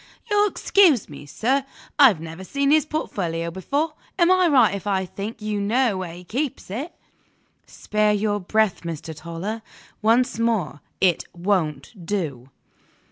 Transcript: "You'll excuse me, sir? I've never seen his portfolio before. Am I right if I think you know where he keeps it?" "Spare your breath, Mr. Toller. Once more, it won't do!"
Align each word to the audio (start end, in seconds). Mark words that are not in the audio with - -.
"You'll 0.31 0.49
excuse 0.49 1.07
me, 1.09 1.27
sir? 1.27 1.63
I've 1.99 2.19
never 2.19 2.43
seen 2.43 2.71
his 2.71 2.87
portfolio 2.87 3.51
before. 3.51 3.93
Am 4.17 4.31
I 4.31 4.47
right 4.47 4.73
if 4.73 4.87
I 4.87 5.05
think 5.05 5.43
you 5.43 5.61
know 5.61 5.95
where 5.95 6.15
he 6.15 6.23
keeps 6.23 6.71
it?" 6.71 6.95
"Spare 7.67 8.13
your 8.13 8.39
breath, 8.39 8.81
Mr. 8.81 9.15
Toller. 9.15 9.61
Once 10.01 10.39
more, 10.39 10.81
it 10.99 11.25
won't 11.35 12.03
do!" 12.03 12.49